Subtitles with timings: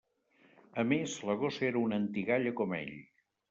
[0.83, 2.95] A més, la gossa era una antigalla com ell.